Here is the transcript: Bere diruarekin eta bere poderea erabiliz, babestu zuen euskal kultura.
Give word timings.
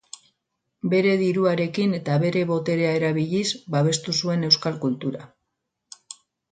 Bere 0.93 1.11
diruarekin 1.19 1.93
eta 1.99 2.17
bere 2.25 2.43
poderea 2.53 2.97
erabiliz, 3.01 3.45
babestu 3.77 4.19
zuen 4.23 4.51
euskal 4.53 4.85
kultura. 4.89 5.33